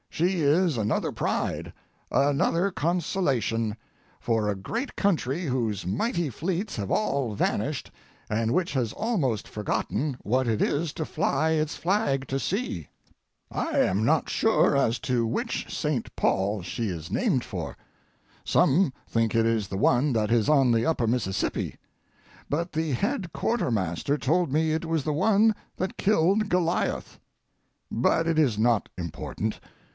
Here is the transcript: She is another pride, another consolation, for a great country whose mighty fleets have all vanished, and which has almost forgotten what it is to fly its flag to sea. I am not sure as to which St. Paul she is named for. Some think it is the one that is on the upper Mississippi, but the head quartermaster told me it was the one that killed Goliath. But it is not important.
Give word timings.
She 0.09 0.41
is 0.41 0.77
another 0.77 1.11
pride, 1.11 1.73
another 2.11 2.69
consolation, 2.69 3.77
for 4.19 4.49
a 4.49 4.55
great 4.55 4.95
country 4.95 5.45
whose 5.45 5.85
mighty 5.85 6.29
fleets 6.29 6.75
have 6.75 6.91
all 6.91 7.33
vanished, 7.33 7.89
and 8.29 8.51
which 8.51 8.73
has 8.73 8.93
almost 8.93 9.47
forgotten 9.47 10.17
what 10.21 10.47
it 10.47 10.61
is 10.61 10.91
to 10.93 11.05
fly 11.05 11.51
its 11.51 11.75
flag 11.75 12.27
to 12.27 12.39
sea. 12.39 12.89
I 13.51 13.79
am 13.79 14.03
not 14.03 14.29
sure 14.29 14.75
as 14.75 14.99
to 15.01 15.25
which 15.25 15.73
St. 15.73 16.15
Paul 16.15 16.61
she 16.61 16.89
is 16.89 17.11
named 17.11 17.43
for. 17.43 17.77
Some 18.43 18.93
think 19.07 19.33
it 19.33 19.45
is 19.45 19.67
the 19.67 19.77
one 19.77 20.13
that 20.13 20.31
is 20.31 20.49
on 20.49 20.71
the 20.71 20.85
upper 20.85 21.07
Mississippi, 21.07 21.75
but 22.49 22.73
the 22.73 22.91
head 22.91 23.31
quartermaster 23.33 24.17
told 24.17 24.51
me 24.51 24.71
it 24.71 24.85
was 24.85 25.03
the 25.03 25.13
one 25.13 25.55
that 25.77 25.97
killed 25.97 26.49
Goliath. 26.49 27.19
But 27.91 28.27
it 28.27 28.37
is 28.37 28.57
not 28.57 28.89
important. 28.97 29.59